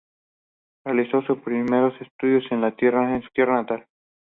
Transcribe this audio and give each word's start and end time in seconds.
Realizó 0.83 1.21
sus 1.21 1.37
primeros 1.43 1.93
estudios 2.01 2.43
en 2.51 2.59
su 3.21 3.29
tierra 3.33 3.53
natal. 3.61 3.85